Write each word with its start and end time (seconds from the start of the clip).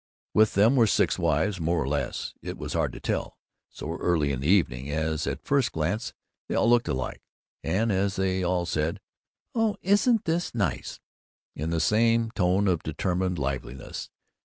With 0.33 0.55
them 0.55 0.75
were 0.75 0.87
six 0.87 1.19
wives, 1.19 1.59
more 1.59 1.77
or 1.79 1.87
less 1.87 2.33
it 2.41 2.57
was 2.57 2.73
hard 2.73 2.91
to 2.93 2.99
tell, 2.99 3.37
so 3.69 3.95
early 3.97 4.31
in 4.31 4.39
the 4.39 4.47
evening, 4.47 4.89
as 4.89 5.27
at 5.27 5.45
first 5.45 5.71
glance 5.71 6.11
they 6.47 6.55
all 6.55 6.67
looked 6.67 6.87
alike, 6.87 7.21
and 7.63 7.91
as 7.91 8.15
they 8.15 8.41
all 8.41 8.65
said, 8.65 8.99
"Oh, 9.53 9.77
isn't 9.83 10.25
this 10.25 10.55
nice!" 10.55 10.99
in 11.55 11.69
the 11.69 11.79
same 11.79 12.31
tone 12.31 12.67
of 12.67 12.81
determined 12.81 13.37
liveliness. 13.37 14.09